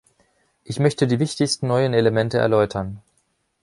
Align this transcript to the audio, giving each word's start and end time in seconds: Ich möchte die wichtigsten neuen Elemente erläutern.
Ich 0.63 0.79
möchte 0.79 1.05
die 1.05 1.19
wichtigsten 1.19 1.67
neuen 1.67 1.93
Elemente 1.93 2.39
erläutern. 2.39 3.03